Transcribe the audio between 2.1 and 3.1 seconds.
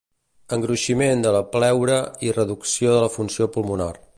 i reducció de